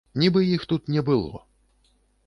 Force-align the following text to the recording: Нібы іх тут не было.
Нібы 0.21 0.41
іх 0.55 0.65
тут 0.71 0.89
не 0.95 1.05
было. 1.11 1.47